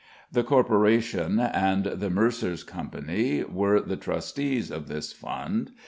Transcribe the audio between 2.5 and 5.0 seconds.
Company were the trustees of